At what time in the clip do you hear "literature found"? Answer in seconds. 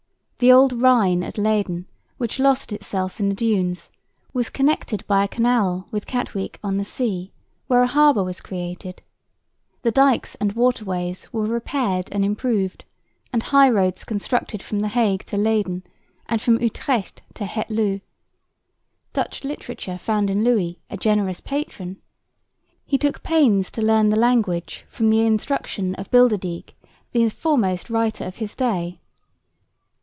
19.43-20.31